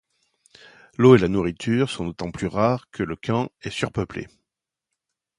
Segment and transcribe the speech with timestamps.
[0.97, 4.25] L’eau et la nourriture sont d’autant plus rares que le camp est surpeuplé.